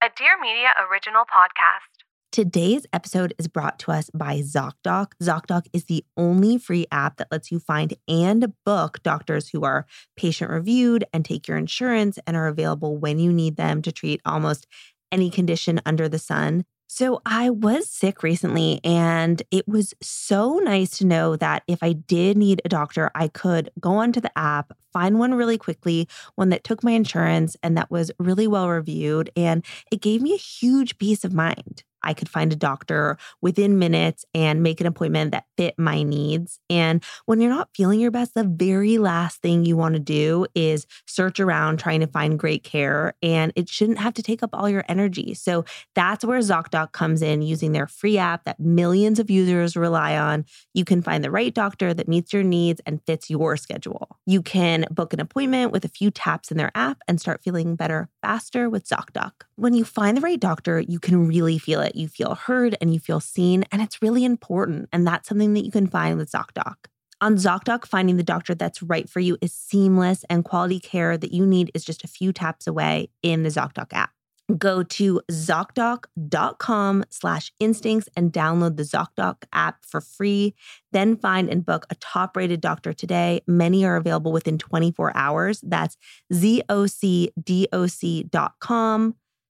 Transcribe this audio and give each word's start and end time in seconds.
A 0.00 0.06
Dear 0.16 0.40
Media 0.40 0.68
original 0.88 1.24
podcast. 1.24 2.04
Today's 2.30 2.86
episode 2.92 3.34
is 3.36 3.48
brought 3.48 3.80
to 3.80 3.90
us 3.90 4.10
by 4.14 4.38
ZocDoc. 4.38 5.08
ZocDoc 5.20 5.66
is 5.72 5.86
the 5.86 6.04
only 6.16 6.56
free 6.56 6.86
app 6.92 7.16
that 7.16 7.26
lets 7.32 7.50
you 7.50 7.58
find 7.58 7.94
and 8.06 8.52
book 8.64 9.02
doctors 9.02 9.48
who 9.48 9.64
are 9.64 9.86
patient 10.16 10.52
reviewed 10.52 11.04
and 11.12 11.24
take 11.24 11.48
your 11.48 11.56
insurance 11.56 12.16
and 12.28 12.36
are 12.36 12.46
available 12.46 12.96
when 12.96 13.18
you 13.18 13.32
need 13.32 13.56
them 13.56 13.82
to 13.82 13.90
treat 13.90 14.20
almost 14.24 14.68
any 15.10 15.30
condition 15.30 15.80
under 15.84 16.08
the 16.08 16.20
sun. 16.20 16.64
So 16.90 17.20
I 17.26 17.50
was 17.50 17.88
sick 17.88 18.22
recently, 18.22 18.80
and 18.82 19.42
it 19.50 19.68
was 19.68 19.92
so 20.00 20.58
nice 20.58 20.96
to 20.98 21.06
know 21.06 21.36
that 21.36 21.62
if 21.68 21.82
I 21.82 21.92
did 21.92 22.38
need 22.38 22.62
a 22.64 22.68
doctor, 22.70 23.10
I 23.14 23.28
could 23.28 23.70
go 23.78 23.92
onto 23.96 24.20
the 24.22 24.36
app, 24.38 24.72
find 24.92 25.18
one 25.18 25.34
really 25.34 25.58
quickly, 25.58 26.08
one 26.36 26.48
that 26.48 26.64
took 26.64 26.82
my 26.82 26.92
insurance 26.92 27.56
and 27.62 27.76
that 27.76 27.90
was 27.90 28.10
really 28.18 28.46
well 28.46 28.68
reviewed. 28.70 29.30
And 29.36 29.64
it 29.92 30.00
gave 30.00 30.22
me 30.22 30.32
a 30.32 30.38
huge 30.38 30.96
peace 30.98 31.24
of 31.24 31.34
mind. 31.34 31.84
I 32.02 32.14
could 32.14 32.28
find 32.28 32.52
a 32.52 32.56
doctor 32.56 33.18
within 33.40 33.78
minutes 33.78 34.24
and 34.34 34.62
make 34.62 34.80
an 34.80 34.86
appointment 34.86 35.32
that 35.32 35.44
fit 35.56 35.74
my 35.78 36.02
needs. 36.02 36.60
And 36.70 37.02
when 37.26 37.40
you're 37.40 37.50
not 37.50 37.70
feeling 37.74 38.00
your 38.00 38.10
best, 38.10 38.34
the 38.34 38.44
very 38.44 38.98
last 38.98 39.42
thing 39.42 39.64
you 39.64 39.76
want 39.76 39.94
to 39.94 40.00
do 40.00 40.46
is 40.54 40.86
search 41.06 41.40
around 41.40 41.78
trying 41.78 42.00
to 42.00 42.06
find 42.06 42.38
great 42.38 42.64
care. 42.64 43.14
And 43.22 43.52
it 43.56 43.68
shouldn't 43.68 43.98
have 43.98 44.14
to 44.14 44.22
take 44.22 44.42
up 44.42 44.50
all 44.52 44.68
your 44.68 44.84
energy. 44.88 45.34
So 45.34 45.64
that's 45.94 46.24
where 46.24 46.40
ZocDoc 46.40 46.92
comes 46.92 47.22
in 47.22 47.42
using 47.42 47.72
their 47.72 47.86
free 47.86 48.18
app 48.18 48.44
that 48.44 48.60
millions 48.60 49.18
of 49.18 49.30
users 49.30 49.76
rely 49.76 50.16
on. 50.16 50.44
You 50.74 50.84
can 50.84 51.02
find 51.02 51.22
the 51.22 51.30
right 51.30 51.54
doctor 51.54 51.92
that 51.94 52.08
meets 52.08 52.32
your 52.32 52.42
needs 52.42 52.80
and 52.86 53.02
fits 53.06 53.30
your 53.30 53.56
schedule. 53.56 54.18
You 54.26 54.42
can 54.42 54.86
book 54.90 55.12
an 55.12 55.20
appointment 55.20 55.72
with 55.72 55.84
a 55.84 55.88
few 55.88 56.10
taps 56.10 56.50
in 56.50 56.56
their 56.56 56.70
app 56.74 56.98
and 57.06 57.20
start 57.20 57.42
feeling 57.42 57.76
better 57.76 58.08
faster 58.28 58.68
with 58.68 58.86
ZocDoc. 58.86 59.32
When 59.56 59.72
you 59.72 59.86
find 59.86 60.14
the 60.14 60.20
right 60.20 60.38
doctor, 60.38 60.80
you 60.80 61.00
can 61.00 61.26
really 61.26 61.56
feel 61.56 61.80
it. 61.80 61.96
You 61.96 62.08
feel 62.08 62.34
heard 62.34 62.76
and 62.78 62.92
you 62.92 63.00
feel 63.00 63.20
seen, 63.20 63.64
and 63.72 63.80
it's 63.80 64.02
really 64.02 64.22
important. 64.22 64.90
And 64.92 65.06
that's 65.06 65.30
something 65.30 65.54
that 65.54 65.64
you 65.64 65.70
can 65.70 65.86
find 65.86 66.18
with 66.18 66.30
ZocDoc. 66.30 66.74
On 67.22 67.36
ZocDoc, 67.36 67.86
finding 67.86 68.18
the 68.18 68.22
doctor 68.22 68.54
that's 68.54 68.82
right 68.82 69.08
for 69.08 69.20
you 69.20 69.38
is 69.40 69.54
seamless, 69.54 70.26
and 70.28 70.44
quality 70.44 70.78
care 70.78 71.16
that 71.16 71.32
you 71.32 71.46
need 71.46 71.70
is 71.72 71.86
just 71.86 72.04
a 72.04 72.06
few 72.06 72.34
taps 72.34 72.66
away 72.66 73.08
in 73.22 73.44
the 73.44 73.48
ZocDoc 73.48 73.94
app. 73.94 74.10
Go 74.56 74.82
to 74.82 75.20
ZocDoc.com 75.30 77.04
slash 77.10 77.52
instincts 77.58 78.08
and 78.16 78.32
download 78.32 78.76
the 78.76 78.82
ZocDoc 78.82 79.44
app 79.52 79.84
for 79.84 80.00
free. 80.00 80.54
Then 80.90 81.16
find 81.16 81.50
and 81.50 81.66
book 81.66 81.84
a 81.90 81.94
top 81.96 82.34
rated 82.36 82.62
doctor 82.62 82.94
today. 82.94 83.42
Many 83.46 83.84
are 83.84 83.96
available 83.96 84.32
within 84.32 84.56
24 84.56 85.14
hours. 85.14 85.60
That's 85.60 85.98
ZocDoc.com 86.32 86.74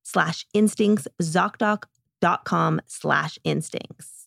slash 0.03 0.47
instincts, 0.55 1.09
ZocDoc.com 1.23 2.81
slash 2.87 3.39
instincts. 3.45 4.18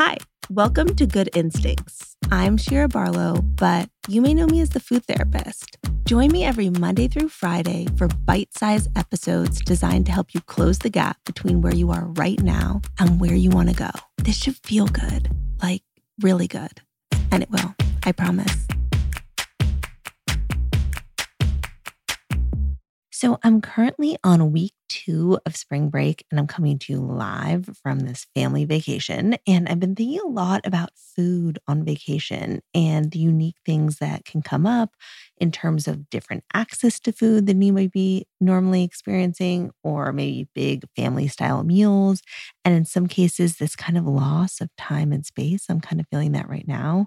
Hi, 0.00 0.16
welcome 0.48 0.94
to 0.94 1.06
Good 1.06 1.28
Instincts. 1.34 2.14
I'm 2.30 2.56
Shira 2.56 2.86
Barlow, 2.86 3.42
but 3.42 3.90
you 4.06 4.22
may 4.22 4.32
know 4.32 4.46
me 4.46 4.60
as 4.60 4.70
the 4.70 4.78
food 4.78 5.04
therapist. 5.04 5.76
Join 6.04 6.30
me 6.30 6.44
every 6.44 6.70
Monday 6.70 7.08
through 7.08 7.30
Friday 7.30 7.88
for 7.96 8.06
bite 8.06 8.54
sized 8.56 8.96
episodes 8.96 9.60
designed 9.60 10.06
to 10.06 10.12
help 10.12 10.34
you 10.34 10.40
close 10.42 10.78
the 10.78 10.88
gap 10.88 11.16
between 11.24 11.62
where 11.62 11.74
you 11.74 11.90
are 11.90 12.04
right 12.10 12.40
now 12.40 12.80
and 13.00 13.20
where 13.20 13.34
you 13.34 13.50
want 13.50 13.70
to 13.70 13.74
go. 13.74 13.90
This 14.18 14.40
should 14.40 14.54
feel 14.58 14.86
good, 14.86 15.34
like 15.60 15.82
really 16.22 16.46
good. 16.46 16.80
And 17.32 17.42
it 17.42 17.50
will, 17.50 17.74
I 18.04 18.12
promise. 18.12 18.68
So 23.10 23.40
I'm 23.42 23.60
currently 23.60 24.16
on 24.22 24.40
a 24.40 24.46
week 24.46 24.74
two 24.88 25.38
of 25.46 25.56
spring 25.56 25.88
break 25.90 26.24
and 26.30 26.38
I'm 26.40 26.46
coming 26.46 26.78
to 26.80 26.92
you 26.92 27.00
live 27.00 27.68
from 27.82 28.00
this 28.00 28.26
family 28.34 28.64
vacation. 28.64 29.36
And 29.46 29.68
I've 29.68 29.80
been 29.80 29.94
thinking 29.94 30.20
a 30.20 30.28
lot 30.28 30.62
about 30.66 30.90
food 31.16 31.58
on 31.68 31.84
vacation 31.84 32.60
and 32.74 33.10
the 33.10 33.18
unique 33.18 33.56
things 33.66 33.98
that 33.98 34.24
can 34.24 34.42
come 34.42 34.66
up 34.66 34.90
in 35.38 35.50
terms 35.52 35.86
of 35.86 36.08
different 36.10 36.44
access 36.54 36.98
to 37.00 37.12
food 37.12 37.46
than 37.46 37.62
you 37.62 37.72
might 37.72 37.92
be 37.92 38.26
normally 38.40 38.82
experiencing, 38.84 39.70
or 39.82 40.12
maybe 40.12 40.48
big 40.54 40.84
family 40.96 41.28
style 41.28 41.62
meals. 41.64 42.22
And 42.64 42.74
in 42.74 42.84
some 42.84 43.06
cases, 43.06 43.56
this 43.56 43.76
kind 43.76 43.96
of 43.98 44.06
loss 44.06 44.60
of 44.60 44.70
time 44.76 45.12
and 45.12 45.24
space. 45.24 45.66
I'm 45.68 45.80
kind 45.80 46.00
of 46.00 46.06
feeling 46.10 46.32
that 46.32 46.48
right 46.48 46.66
now. 46.66 47.06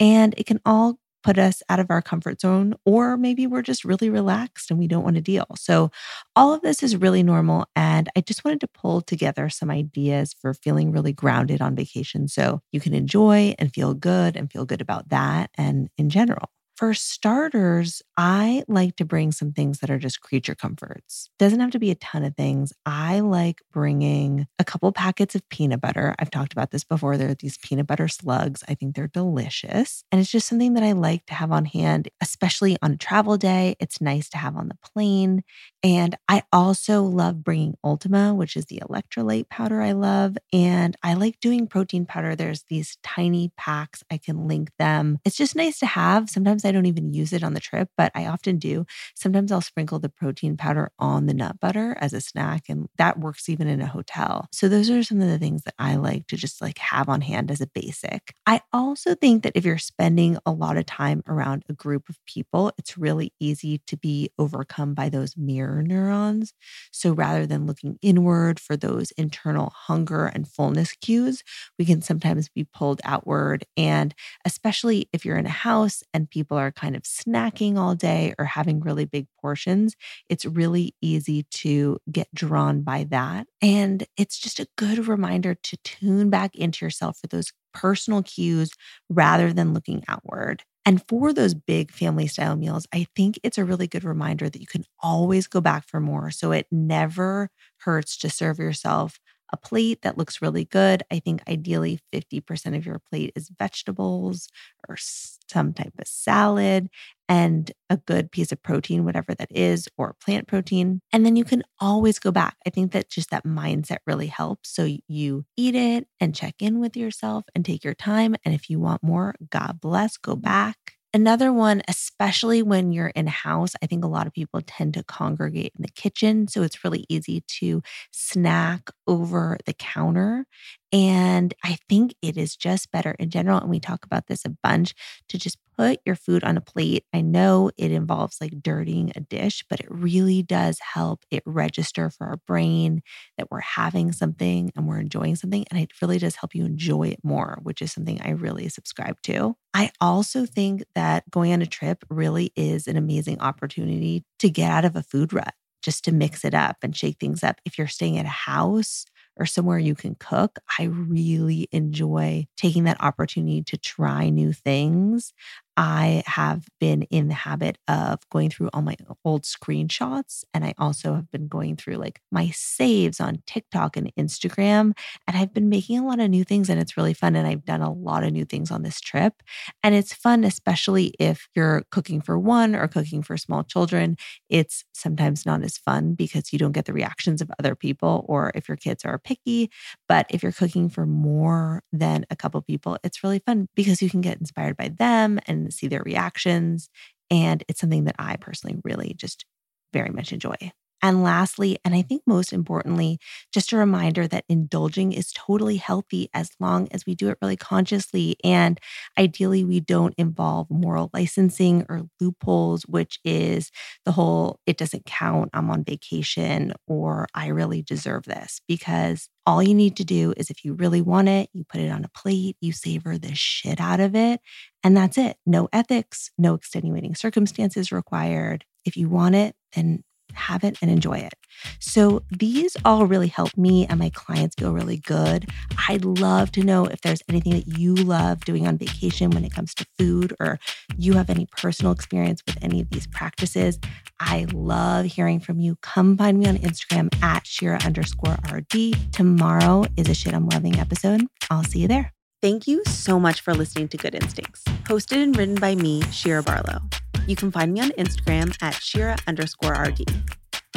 And 0.00 0.34
it 0.36 0.46
can 0.46 0.60
all 0.64 0.98
put 1.24 1.38
us 1.38 1.62
out 1.68 1.80
of 1.80 1.90
our 1.90 2.02
comfort 2.02 2.40
zone, 2.40 2.74
or 2.84 3.16
maybe 3.16 3.46
we're 3.46 3.62
just 3.62 3.84
really 3.84 4.10
relaxed 4.10 4.70
and 4.70 4.78
we 4.78 4.86
don't 4.88 5.04
want 5.04 5.16
to 5.16 5.22
deal. 5.22 5.46
So, 5.56 5.90
all 6.36 6.52
of 6.54 6.62
this 6.62 6.82
is 6.82 6.96
really 6.96 7.22
normal. 7.22 7.66
And 7.76 8.08
I 8.16 8.20
just 8.20 8.44
wanted 8.44 8.60
to 8.60 8.68
pull 8.68 9.00
together 9.00 9.48
some 9.48 9.70
ideas 9.70 10.34
for 10.40 10.54
feeling 10.54 10.92
really 10.92 11.12
grounded 11.12 11.60
on 11.62 11.74
vacation 11.76 12.28
so 12.28 12.60
you 12.72 12.80
can 12.80 12.94
enjoy 12.94 13.54
and 13.58 13.72
feel 13.74 13.94
good 13.94 14.36
and 14.36 14.50
feel 14.52 14.64
good 14.66 14.80
about 14.80 15.08
that 15.10 15.50
and 15.56 15.88
in 15.98 16.10
general. 16.10 16.48
For 16.76 16.92
starters, 16.92 18.02
I 18.16 18.64
like 18.66 18.96
to 18.96 19.04
bring 19.04 19.30
some 19.30 19.52
things 19.52 19.78
that 19.78 19.90
are 19.90 19.98
just 19.98 20.20
creature 20.20 20.56
comforts. 20.56 21.30
Doesn't 21.38 21.60
have 21.60 21.70
to 21.70 21.78
be 21.78 21.92
a 21.92 21.94
ton 21.94 22.24
of 22.24 22.34
things. 22.34 22.72
I 22.84 23.20
like 23.20 23.62
bringing 23.72 24.48
a 24.58 24.64
couple 24.64 24.90
packets 24.90 25.36
of 25.36 25.48
peanut 25.50 25.80
butter. 25.80 26.16
I've 26.18 26.32
talked 26.32 26.52
about 26.52 26.72
this 26.72 26.82
before. 26.82 27.16
There 27.16 27.30
are 27.30 27.34
these 27.34 27.58
peanut 27.58 27.86
butter 27.86 28.08
slugs. 28.08 28.64
I 28.68 28.74
think 28.74 28.96
they're 28.96 29.06
delicious. 29.06 30.02
And 30.10 30.20
it's 30.20 30.32
just 30.32 30.48
something 30.48 30.74
that 30.74 30.82
I 30.82 30.92
like 30.92 31.26
to 31.26 31.34
have 31.34 31.52
on 31.52 31.64
hand, 31.64 32.08
especially 32.20 32.76
on 32.82 32.92
a 32.92 32.96
travel 32.96 33.36
day. 33.36 33.76
It's 33.78 34.00
nice 34.00 34.28
to 34.30 34.38
have 34.38 34.56
on 34.56 34.66
the 34.66 34.78
plane. 34.82 35.44
And 35.84 36.16
I 36.30 36.42
also 36.50 37.02
love 37.02 37.44
bringing 37.44 37.76
Ultima, 37.84 38.34
which 38.34 38.56
is 38.56 38.64
the 38.66 38.80
electrolyte 38.80 39.50
powder 39.50 39.82
I 39.82 39.92
love. 39.92 40.38
And 40.50 40.96
I 41.02 41.12
like 41.12 41.40
doing 41.40 41.66
protein 41.66 42.06
powder. 42.06 42.34
There's 42.34 42.64
these 42.70 42.96
tiny 43.02 43.52
packs. 43.58 44.02
I 44.10 44.16
can 44.16 44.48
link 44.48 44.70
them. 44.78 45.18
It's 45.26 45.36
just 45.36 45.54
nice 45.54 45.78
to 45.80 45.86
have. 45.86 46.30
Sometimes 46.30 46.64
I 46.64 46.72
don't 46.72 46.86
even 46.86 47.12
use 47.12 47.34
it 47.34 47.44
on 47.44 47.52
the 47.52 47.60
trip, 47.60 47.90
but 47.98 48.10
I 48.14 48.24
often 48.26 48.58
do. 48.58 48.86
Sometimes 49.14 49.52
I'll 49.52 49.60
sprinkle 49.60 49.98
the 49.98 50.08
protein 50.08 50.56
powder 50.56 50.90
on 50.98 51.26
the 51.26 51.34
nut 51.34 51.60
butter 51.60 51.96
as 52.00 52.14
a 52.14 52.20
snack, 52.22 52.64
and 52.70 52.88
that 52.96 53.20
works 53.20 53.50
even 53.50 53.68
in 53.68 53.82
a 53.82 53.86
hotel. 53.86 54.48
So 54.52 54.70
those 54.70 54.88
are 54.88 55.02
some 55.02 55.20
of 55.20 55.28
the 55.28 55.38
things 55.38 55.64
that 55.64 55.74
I 55.78 55.96
like 55.96 56.26
to 56.28 56.36
just 56.36 56.62
like 56.62 56.78
have 56.78 57.10
on 57.10 57.20
hand 57.20 57.50
as 57.50 57.60
a 57.60 57.66
basic. 57.66 58.34
I 58.46 58.62
also 58.72 59.14
think 59.14 59.42
that 59.42 59.52
if 59.54 59.66
you're 59.66 59.76
spending 59.78 60.38
a 60.46 60.50
lot 60.52 60.78
of 60.78 60.86
time 60.86 61.22
around 61.28 61.64
a 61.68 61.74
group 61.74 62.08
of 62.08 62.16
people, 62.26 62.72
it's 62.78 62.96
really 62.96 63.34
easy 63.38 63.82
to 63.86 63.96
be 63.98 64.30
overcome 64.38 64.94
by 64.94 65.08
those 65.10 65.36
mirror 65.82 66.04
neurons. 66.04 66.52
So 66.92 67.12
rather 67.12 67.46
than 67.46 67.66
looking 67.66 67.98
inward 68.02 68.58
for 68.60 68.76
those 68.76 69.10
internal 69.12 69.70
hunger 69.74 70.26
and 70.26 70.46
fullness 70.48 70.92
cues, 71.00 71.42
we 71.78 71.84
can 71.84 72.02
sometimes 72.02 72.48
be 72.48 72.64
pulled 72.64 73.00
outward. 73.04 73.64
And 73.76 74.14
especially 74.44 75.08
if 75.12 75.24
you're 75.24 75.36
in 75.38 75.46
a 75.46 75.50
house 75.50 76.02
and 76.12 76.30
people 76.30 76.56
are 76.56 76.72
kind 76.72 76.96
of 76.96 77.02
snacking 77.02 77.76
all 77.76 77.94
day 77.94 78.34
or 78.38 78.44
having 78.44 78.80
really 78.80 79.04
big 79.04 79.26
portions, 79.40 79.94
it's 80.28 80.44
really 80.44 80.94
easy 81.00 81.44
to 81.50 81.98
get 82.10 82.28
drawn 82.34 82.82
by 82.82 83.04
that. 83.10 83.46
And 83.62 84.04
it's 84.16 84.38
just 84.38 84.60
a 84.60 84.68
good 84.76 85.06
reminder 85.08 85.54
to 85.54 85.76
tune 85.84 86.30
back 86.30 86.54
into 86.54 86.84
yourself 86.84 87.18
for 87.18 87.26
those 87.28 87.52
personal 87.72 88.22
cues 88.22 88.70
rather 89.08 89.52
than 89.52 89.74
looking 89.74 90.04
outward. 90.08 90.62
And 90.86 91.02
for 91.08 91.32
those 91.32 91.54
big 91.54 91.90
family 91.90 92.26
style 92.26 92.56
meals, 92.56 92.86
I 92.92 93.06
think 93.16 93.38
it's 93.42 93.56
a 93.58 93.64
really 93.64 93.86
good 93.86 94.04
reminder 94.04 94.50
that 94.50 94.60
you 94.60 94.66
can 94.66 94.84
always 95.00 95.46
go 95.46 95.60
back 95.60 95.88
for 95.88 95.98
more. 96.00 96.30
So 96.30 96.52
it 96.52 96.66
never 96.70 97.50
hurts 97.78 98.18
to 98.18 98.30
serve 98.30 98.58
yourself 98.58 99.18
a 99.54 99.56
plate 99.56 100.02
that 100.02 100.18
looks 100.18 100.42
really 100.42 100.64
good. 100.64 101.04
I 101.12 101.20
think 101.20 101.42
ideally 101.48 102.00
50% 102.12 102.76
of 102.76 102.84
your 102.84 102.98
plate 102.98 103.32
is 103.36 103.52
vegetables 103.56 104.48
or 104.88 104.96
some 104.98 105.72
type 105.72 105.92
of 105.96 106.08
salad 106.08 106.88
and 107.28 107.70
a 107.88 107.96
good 107.96 108.32
piece 108.32 108.50
of 108.50 108.60
protein, 108.64 109.04
whatever 109.04 109.32
that 109.32 109.48
is, 109.54 109.88
or 109.96 110.16
plant 110.20 110.48
protein. 110.48 111.00
And 111.12 111.24
then 111.24 111.36
you 111.36 111.44
can 111.44 111.62
always 111.78 112.18
go 112.18 112.32
back. 112.32 112.56
I 112.66 112.70
think 112.70 112.90
that 112.92 113.08
just 113.08 113.30
that 113.30 113.44
mindset 113.44 113.98
really 114.08 114.26
helps. 114.26 114.70
So 114.74 114.88
you 115.06 115.44
eat 115.56 115.76
it 115.76 116.08
and 116.18 116.34
check 116.34 116.56
in 116.58 116.80
with 116.80 116.96
yourself 116.96 117.44
and 117.54 117.64
take 117.64 117.84
your 117.84 117.94
time. 117.94 118.34
And 118.44 118.54
if 118.54 118.68
you 118.68 118.80
want 118.80 119.04
more, 119.04 119.36
God 119.50 119.80
bless, 119.80 120.16
go 120.16 120.34
back. 120.34 120.94
Another 121.14 121.52
one, 121.52 121.80
especially 121.86 122.60
when 122.62 122.90
you're 122.90 123.06
in 123.14 123.28
house, 123.28 123.74
I 123.80 123.86
think 123.86 124.04
a 124.04 124.08
lot 124.08 124.26
of 124.26 124.32
people 124.32 124.60
tend 124.66 124.94
to 124.94 125.04
congregate 125.04 125.72
in 125.76 125.82
the 125.82 125.88
kitchen. 125.94 126.48
So 126.48 126.62
it's 126.62 126.82
really 126.82 127.06
easy 127.08 127.42
to 127.60 127.82
snack 128.10 128.90
over 129.06 129.56
the 129.64 129.74
counter. 129.74 130.44
And 130.92 131.54
I 131.64 131.78
think 131.88 132.14
it 132.20 132.36
is 132.36 132.56
just 132.56 132.90
better 132.90 133.12
in 133.20 133.30
general. 133.30 133.60
And 133.60 133.70
we 133.70 133.78
talk 133.78 134.04
about 134.04 134.26
this 134.26 134.44
a 134.44 134.50
bunch 134.64 134.92
to 135.28 135.38
just 135.38 135.56
put 135.76 136.00
your 136.04 136.16
food 136.16 136.44
on 136.44 136.56
a 136.56 136.60
plate. 136.60 137.04
I 137.12 137.20
know 137.20 137.70
it 137.76 137.90
involves 137.92 138.38
like 138.40 138.62
dirtying 138.62 139.12
a 139.14 139.20
dish, 139.20 139.64
but 139.68 139.80
it 139.80 139.86
really 139.90 140.42
does 140.42 140.78
help 140.80 141.24
it 141.30 141.42
register 141.46 142.10
for 142.10 142.26
our 142.26 142.36
brain 142.46 143.02
that 143.38 143.50
we're 143.50 143.60
having 143.60 144.12
something 144.12 144.70
and 144.76 144.86
we're 144.86 145.00
enjoying 145.00 145.36
something. 145.36 145.64
And 145.70 145.80
it 145.80 145.90
really 146.00 146.18
does 146.18 146.36
help 146.36 146.54
you 146.54 146.64
enjoy 146.64 147.08
it 147.08 147.20
more, 147.22 147.58
which 147.62 147.82
is 147.82 147.92
something 147.92 148.20
I 148.20 148.30
really 148.30 148.68
subscribe 148.68 149.20
to. 149.22 149.56
I 149.72 149.90
also 150.00 150.46
think 150.46 150.84
that 150.94 151.28
going 151.30 151.52
on 151.52 151.62
a 151.62 151.66
trip 151.66 152.04
really 152.08 152.52
is 152.56 152.86
an 152.86 152.96
amazing 152.96 153.40
opportunity 153.40 154.24
to 154.38 154.50
get 154.50 154.70
out 154.70 154.84
of 154.84 154.96
a 154.96 155.02
food 155.02 155.32
rut 155.32 155.54
just 155.82 156.04
to 156.04 156.12
mix 156.12 156.44
it 156.44 156.54
up 156.54 156.76
and 156.82 156.96
shake 156.96 157.18
things 157.18 157.42
up. 157.42 157.60
If 157.64 157.76
you're 157.76 157.88
staying 157.88 158.18
at 158.18 158.24
a 158.24 158.28
house, 158.28 159.04
or 159.36 159.46
somewhere 159.46 159.78
you 159.78 159.94
can 159.94 160.14
cook, 160.18 160.58
I 160.78 160.84
really 160.84 161.68
enjoy 161.72 162.46
taking 162.56 162.84
that 162.84 163.02
opportunity 163.02 163.62
to 163.64 163.76
try 163.76 164.28
new 164.30 164.52
things. 164.52 165.32
I 165.76 166.22
have 166.26 166.66
been 166.78 167.02
in 167.02 167.28
the 167.28 167.34
habit 167.34 167.78
of 167.88 168.20
going 168.30 168.50
through 168.50 168.70
all 168.72 168.82
my 168.82 168.96
old 169.24 169.42
screenshots. 169.42 170.44
And 170.52 170.64
I 170.64 170.74
also 170.78 171.14
have 171.14 171.30
been 171.30 171.48
going 171.48 171.76
through 171.76 171.96
like 171.96 172.20
my 172.30 172.50
saves 172.50 173.20
on 173.20 173.42
TikTok 173.46 173.96
and 173.96 174.12
Instagram. 174.16 174.92
And 175.26 175.36
I've 175.36 175.52
been 175.52 175.68
making 175.68 175.98
a 175.98 176.06
lot 176.06 176.20
of 176.20 176.30
new 176.30 176.44
things 176.44 176.68
and 176.68 176.80
it's 176.80 176.96
really 176.96 177.14
fun. 177.14 177.34
And 177.34 177.46
I've 177.46 177.64
done 177.64 177.82
a 177.82 177.92
lot 177.92 178.22
of 178.24 178.32
new 178.32 178.44
things 178.44 178.70
on 178.70 178.82
this 178.82 179.00
trip. 179.00 179.42
And 179.82 179.94
it's 179.94 180.14
fun, 180.14 180.44
especially 180.44 181.14
if 181.18 181.48
you're 181.54 181.82
cooking 181.90 182.20
for 182.20 182.38
one 182.38 182.76
or 182.76 182.86
cooking 182.86 183.22
for 183.22 183.36
small 183.36 183.64
children. 183.64 184.16
It's 184.48 184.84
sometimes 184.92 185.44
not 185.44 185.62
as 185.62 185.76
fun 185.76 186.14
because 186.14 186.52
you 186.52 186.58
don't 186.58 186.72
get 186.72 186.84
the 186.84 186.92
reactions 186.92 187.40
of 187.42 187.50
other 187.58 187.74
people 187.74 188.24
or 188.28 188.52
if 188.54 188.68
your 188.68 188.76
kids 188.76 189.04
are 189.04 189.18
picky. 189.18 189.70
But 190.08 190.26
if 190.30 190.42
you're 190.42 190.52
cooking 190.52 190.88
for 190.88 191.04
more 191.04 191.82
than 191.92 192.26
a 192.30 192.36
couple 192.36 192.60
people, 192.62 192.98
it's 193.02 193.24
really 193.24 193.40
fun 193.44 193.68
because 193.74 194.00
you 194.00 194.10
can 194.10 194.20
get 194.20 194.38
inspired 194.38 194.76
by 194.76 194.88
them 194.88 195.40
and 195.46 195.63
see 195.72 195.88
their 195.88 196.02
reactions. 196.02 196.88
And 197.30 197.64
it's 197.68 197.80
something 197.80 198.04
that 198.04 198.16
I 198.18 198.36
personally 198.36 198.80
really 198.84 199.14
just 199.16 199.44
very 199.92 200.10
much 200.10 200.32
enjoy. 200.32 200.56
And 201.04 201.22
lastly, 201.22 201.78
and 201.84 201.94
I 201.94 202.00
think 202.00 202.22
most 202.26 202.50
importantly, 202.50 203.18
just 203.52 203.72
a 203.72 203.76
reminder 203.76 204.26
that 204.26 204.46
indulging 204.48 205.12
is 205.12 205.32
totally 205.34 205.76
healthy 205.76 206.30
as 206.32 206.50
long 206.58 206.88
as 206.92 207.04
we 207.04 207.14
do 207.14 207.28
it 207.28 207.36
really 207.42 207.58
consciously. 207.58 208.36
And 208.42 208.80
ideally, 209.18 209.64
we 209.66 209.80
don't 209.80 210.14
involve 210.16 210.70
moral 210.70 211.10
licensing 211.12 211.84
or 211.90 212.04
loopholes, 212.22 212.84
which 212.84 213.20
is 213.22 213.70
the 214.06 214.12
whole 214.12 214.60
it 214.64 214.78
doesn't 214.78 215.04
count, 215.04 215.50
I'm 215.52 215.70
on 215.70 215.84
vacation, 215.84 216.72
or 216.86 217.26
I 217.34 217.48
really 217.48 217.82
deserve 217.82 218.24
this. 218.24 218.62
Because 218.66 219.28
all 219.44 219.62
you 219.62 219.74
need 219.74 219.96
to 219.98 220.04
do 220.06 220.32
is 220.38 220.48
if 220.48 220.64
you 220.64 220.72
really 220.72 221.02
want 221.02 221.28
it, 221.28 221.50
you 221.52 221.64
put 221.68 221.82
it 221.82 221.90
on 221.90 222.04
a 222.06 222.18
plate, 222.18 222.56
you 222.62 222.72
savor 222.72 223.18
the 223.18 223.34
shit 223.34 223.78
out 223.78 224.00
of 224.00 224.14
it, 224.16 224.40
and 224.82 224.96
that's 224.96 225.18
it. 225.18 225.36
No 225.44 225.68
ethics, 225.70 226.30
no 226.38 226.54
extenuating 226.54 227.14
circumstances 227.14 227.92
required. 227.92 228.64
If 228.86 228.96
you 228.96 229.10
want 229.10 229.34
it, 229.34 229.54
then 229.76 230.02
have 230.36 230.64
it 230.64 230.76
and 230.80 230.90
enjoy 230.90 231.18
it. 231.18 231.34
So, 231.78 232.22
these 232.30 232.76
all 232.84 233.06
really 233.06 233.28
help 233.28 233.56
me 233.56 233.86
and 233.86 233.98
my 233.98 234.10
clients 234.10 234.56
feel 234.56 234.72
really 234.72 234.98
good. 234.98 235.48
I'd 235.88 236.04
love 236.04 236.50
to 236.52 236.64
know 236.64 236.86
if 236.86 237.00
there's 237.00 237.22
anything 237.28 237.52
that 237.52 237.78
you 237.78 237.94
love 237.94 238.44
doing 238.44 238.66
on 238.66 238.76
vacation 238.76 239.30
when 239.30 239.44
it 239.44 239.52
comes 239.52 239.74
to 239.74 239.86
food, 239.98 240.34
or 240.40 240.58
you 240.96 241.14
have 241.14 241.30
any 241.30 241.46
personal 241.46 241.92
experience 241.92 242.42
with 242.46 242.58
any 242.62 242.80
of 242.80 242.90
these 242.90 243.06
practices. 243.06 243.78
I 244.20 244.46
love 244.52 245.06
hearing 245.06 245.40
from 245.40 245.60
you. 245.60 245.76
Come 245.80 246.16
find 246.16 246.38
me 246.38 246.46
on 246.46 246.58
Instagram 246.58 247.14
at 247.22 247.46
Shira 247.46 247.78
underscore 247.84 248.36
RD. 248.52 249.12
Tomorrow 249.12 249.86
is 249.96 250.08
a 250.08 250.14
shit 250.14 250.34
I'm 250.34 250.48
loving 250.48 250.78
episode. 250.78 251.22
I'll 251.50 251.64
see 251.64 251.80
you 251.80 251.88
there. 251.88 252.12
Thank 252.42 252.66
you 252.66 252.84
so 252.84 253.18
much 253.18 253.40
for 253.40 253.54
listening 253.54 253.88
to 253.88 253.96
Good 253.96 254.14
Instincts, 254.14 254.64
hosted 254.82 255.22
and 255.22 255.36
written 255.36 255.54
by 255.54 255.74
me, 255.74 256.02
Shira 256.10 256.42
Barlow. 256.42 256.82
You 257.26 257.36
can 257.36 257.50
find 257.50 257.72
me 257.72 257.80
on 257.80 257.90
Instagram 257.92 258.54
at 258.60 258.74
Shira 258.74 259.16
underscore 259.26 259.72
RD. 259.72 260.04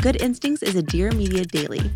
Good 0.01 0.21
Instincts 0.21 0.63
is 0.63 0.75
a 0.75 0.81
Dear 0.81 1.11
Media 1.11 1.43
daily. 1.43 1.91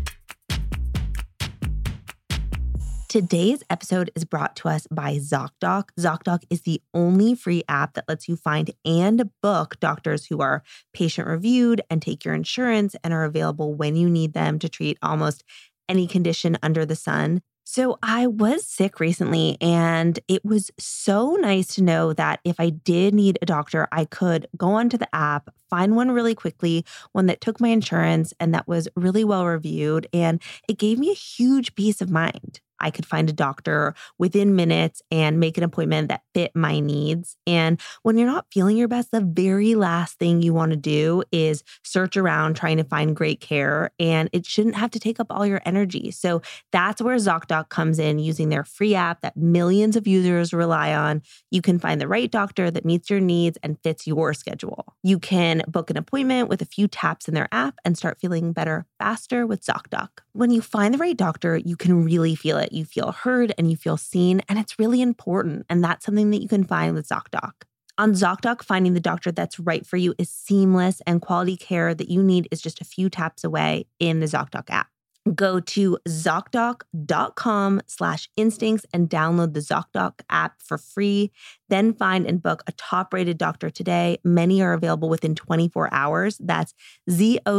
Today's 3.08 3.62
episode 3.70 4.10
is 4.14 4.26
brought 4.26 4.56
to 4.56 4.68
us 4.68 4.86
by 4.90 5.16
ZocDoc. 5.16 5.84
ZocDoc 5.98 6.44
is 6.50 6.62
the 6.62 6.82
only 6.92 7.34
free 7.34 7.62
app 7.66 7.94
that 7.94 8.08
lets 8.08 8.28
you 8.28 8.36
find 8.36 8.70
and 8.84 9.30
book 9.42 9.80
doctors 9.80 10.26
who 10.26 10.42
are 10.42 10.62
patient 10.92 11.28
reviewed 11.28 11.80
and 11.88 12.02
take 12.02 12.24
your 12.24 12.34
insurance 12.34 12.94
and 13.02 13.14
are 13.14 13.24
available 13.24 13.72
when 13.72 13.96
you 13.96 14.08
need 14.08 14.34
them 14.34 14.58
to 14.58 14.68
treat 14.68 14.98
almost 15.02 15.44
any 15.88 16.06
condition 16.06 16.58
under 16.62 16.84
the 16.84 16.96
sun. 16.96 17.40
So 17.64 17.98
I 18.02 18.26
was 18.26 18.66
sick 18.66 18.98
recently, 18.98 19.56
and 19.60 20.18
it 20.28 20.44
was 20.44 20.70
so 20.78 21.36
nice 21.36 21.74
to 21.76 21.82
know 21.82 22.12
that 22.12 22.40
if 22.44 22.58
I 22.58 22.70
did 22.70 23.14
need 23.14 23.38
a 23.40 23.46
doctor, 23.46 23.88
I 23.92 24.04
could 24.04 24.48
go 24.56 24.70
onto 24.72 24.98
the 24.98 25.12
app, 25.14 25.48
find 25.70 25.94
one 25.94 26.10
really 26.10 26.34
quickly, 26.34 26.84
one 27.12 27.26
that 27.26 27.40
took 27.40 27.60
my 27.60 27.68
insurance 27.68 28.34
and 28.40 28.52
that 28.52 28.66
was 28.66 28.88
really 28.96 29.24
well 29.24 29.46
reviewed. 29.46 30.08
And 30.12 30.42
it 30.68 30.78
gave 30.78 30.98
me 30.98 31.10
a 31.10 31.14
huge 31.14 31.74
peace 31.74 32.00
of 32.00 32.10
mind. 32.10 32.60
I 32.82 32.90
could 32.90 33.06
find 33.06 33.30
a 33.30 33.32
doctor 33.32 33.94
within 34.18 34.56
minutes 34.56 35.00
and 35.10 35.40
make 35.40 35.56
an 35.56 35.64
appointment 35.64 36.08
that 36.08 36.22
fit 36.34 36.52
my 36.54 36.80
needs. 36.80 37.36
And 37.46 37.80
when 38.02 38.18
you're 38.18 38.26
not 38.26 38.46
feeling 38.52 38.76
your 38.76 38.88
best, 38.88 39.10
the 39.10 39.20
very 39.20 39.74
last 39.74 40.18
thing 40.18 40.42
you 40.42 40.52
want 40.52 40.72
to 40.72 40.76
do 40.76 41.22
is 41.32 41.62
search 41.84 42.16
around 42.16 42.56
trying 42.56 42.76
to 42.78 42.84
find 42.84 43.16
great 43.16 43.40
care. 43.40 43.90
And 43.98 44.28
it 44.32 44.46
shouldn't 44.46 44.76
have 44.76 44.90
to 44.90 45.00
take 45.00 45.20
up 45.20 45.28
all 45.30 45.46
your 45.46 45.62
energy. 45.64 46.10
So 46.10 46.42
that's 46.72 47.00
where 47.00 47.16
ZocDoc 47.16 47.68
comes 47.68 47.98
in 47.98 48.18
using 48.18 48.48
their 48.48 48.64
free 48.64 48.94
app 48.94 49.20
that 49.22 49.36
millions 49.36 49.96
of 49.96 50.06
users 50.06 50.52
rely 50.52 50.94
on. 50.94 51.22
You 51.50 51.62
can 51.62 51.78
find 51.78 52.00
the 52.00 52.08
right 52.08 52.30
doctor 52.30 52.70
that 52.70 52.84
meets 52.84 53.10
your 53.10 53.20
needs 53.20 53.58
and 53.62 53.78
fits 53.82 54.06
your 54.06 54.34
schedule. 54.34 54.94
You 55.02 55.18
can 55.18 55.62
book 55.68 55.90
an 55.90 55.96
appointment 55.96 56.48
with 56.48 56.62
a 56.62 56.66
few 56.66 56.88
taps 56.88 57.28
in 57.28 57.34
their 57.34 57.48
app 57.52 57.78
and 57.84 57.96
start 57.96 58.18
feeling 58.20 58.52
better 58.52 58.86
faster 58.98 59.46
with 59.46 59.64
ZocDoc. 59.64 60.08
When 60.32 60.50
you 60.50 60.60
find 60.60 60.94
the 60.94 60.98
right 60.98 61.16
doctor, 61.16 61.56
you 61.56 61.76
can 61.76 62.04
really 62.04 62.34
feel 62.34 62.58
it 62.58 62.71
you 62.72 62.84
feel 62.84 63.12
heard 63.12 63.52
and 63.58 63.70
you 63.70 63.76
feel 63.76 63.96
seen. 63.96 64.42
And 64.48 64.58
it's 64.58 64.78
really 64.78 65.00
important. 65.00 65.66
And 65.68 65.82
that's 65.82 66.04
something 66.04 66.30
that 66.30 66.42
you 66.42 66.48
can 66.48 66.64
find 66.64 66.94
with 66.94 67.08
ZocDoc. 67.08 67.52
On 67.98 68.12
ZocDoc, 68.12 68.62
finding 68.62 68.94
the 68.94 69.00
doctor 69.00 69.30
that's 69.30 69.60
right 69.60 69.86
for 69.86 69.96
you 69.98 70.14
is 70.18 70.30
seamless 70.30 71.02
and 71.06 71.20
quality 71.20 71.56
care 71.56 71.94
that 71.94 72.10
you 72.10 72.22
need 72.22 72.48
is 72.50 72.62
just 72.62 72.80
a 72.80 72.84
few 72.84 73.10
taps 73.10 73.44
away 73.44 73.86
in 74.00 74.20
the 74.20 74.26
ZocDoc 74.26 74.70
app. 74.70 74.88
Go 75.34 75.60
to 75.60 75.98
ZocDoc.com 76.08 77.80
slash 77.86 78.28
instincts 78.36 78.84
and 78.92 79.08
download 79.08 79.54
the 79.54 79.60
ZocDoc 79.60 80.14
app 80.30 80.60
for 80.60 80.76
free. 80.78 81.30
Then 81.68 81.92
find 81.94 82.26
and 82.26 82.42
book 82.42 82.64
a 82.66 82.72
top 82.72 83.14
rated 83.14 83.38
doctor 83.38 83.70
today. 83.70 84.18
Many 84.24 84.60
are 84.62 84.72
available 84.72 85.08
within 85.08 85.36
24 85.36 85.90
hours. 85.92 86.38
That's 86.38 86.74
ZocDoc.com 87.08 87.52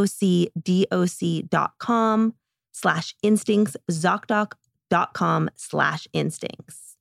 slash 2.72 3.14
instincts, 3.22 3.76
ZocDoc 3.90 4.52
dot 4.90 5.14
com 5.14 5.48
slash 5.56 6.06
instincts. 6.12 6.93